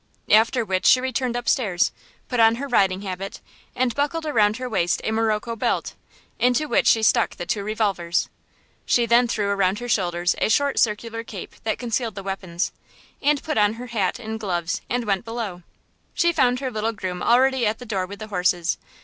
[0.31, 1.91] After which she returned up stairs,
[2.27, 3.39] put on her riding habit,
[3.75, 5.93] and buckled around her waist a morocco belt,
[6.39, 8.27] into which she stuck the two revolvers.
[8.87, 12.71] She then threw around her shoulders a short circular cape that concealed the weapons,
[13.21, 15.61] and put on her hat and gloves and went below.
[16.15, 18.79] She found her little groom already at the door with the horses.